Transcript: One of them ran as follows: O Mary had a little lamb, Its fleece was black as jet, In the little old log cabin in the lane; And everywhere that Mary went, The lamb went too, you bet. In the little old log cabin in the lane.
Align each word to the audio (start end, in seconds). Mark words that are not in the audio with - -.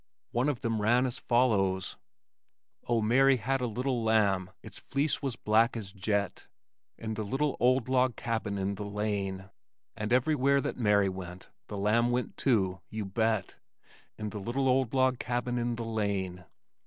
One 0.31 0.49
of 0.49 0.61
them 0.61 0.81
ran 0.81 1.05
as 1.05 1.19
follows: 1.19 1.95
O 2.87 3.01
Mary 3.03 3.37
had 3.37 3.61
a 3.61 3.67
little 3.67 4.03
lamb, 4.03 4.49
Its 4.63 4.79
fleece 4.79 5.21
was 5.21 5.35
black 5.35 5.77
as 5.77 5.93
jet, 5.93 6.47
In 6.97 7.13
the 7.13 7.23
little 7.23 7.55
old 7.59 7.87
log 7.87 8.15
cabin 8.15 8.57
in 8.57 8.73
the 8.73 8.83
lane; 8.85 9.51
And 9.95 10.11
everywhere 10.11 10.59
that 10.59 10.75
Mary 10.79 11.07
went, 11.09 11.51
The 11.67 11.77
lamb 11.77 12.09
went 12.09 12.35
too, 12.35 12.81
you 12.89 13.05
bet. 13.05 13.57
In 14.17 14.31
the 14.31 14.39
little 14.39 14.67
old 14.67 14.91
log 14.95 15.19
cabin 15.19 15.59
in 15.59 15.75
the 15.75 15.85
lane. 15.85 16.45